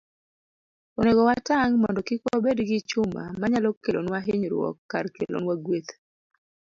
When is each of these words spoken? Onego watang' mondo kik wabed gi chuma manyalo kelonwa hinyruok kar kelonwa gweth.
Onego 0.99 1.21
watang' 1.29 1.75
mondo 1.81 1.99
kik 2.07 2.21
wabed 2.27 2.57
gi 2.69 2.77
chuma 2.89 3.23
manyalo 3.39 3.69
kelonwa 3.83 4.17
hinyruok 4.27 4.77
kar 4.91 5.05
kelonwa 5.15 5.53
gweth. 5.65 5.91